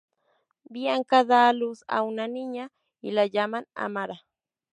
Bianca 0.73 1.17
da 1.29 1.47
a 1.47 1.53
luz 1.53 1.83
a 1.87 2.01
una 2.01 2.27
niña, 2.27 2.71
y 3.03 3.11
la 3.11 3.27
llaman 3.27 3.67
Amara. 3.75 4.25